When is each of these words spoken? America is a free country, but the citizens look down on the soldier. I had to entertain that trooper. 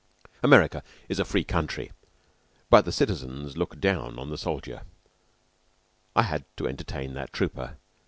America 0.41 0.81
is 1.07 1.19
a 1.19 1.23
free 1.23 1.43
country, 1.43 1.91
but 2.71 2.85
the 2.85 2.91
citizens 2.91 3.55
look 3.55 3.79
down 3.79 4.17
on 4.17 4.31
the 4.31 4.35
soldier. 4.39 4.81
I 6.15 6.23
had 6.23 6.43
to 6.57 6.67
entertain 6.67 7.13
that 7.13 7.31
trooper. 7.31 7.77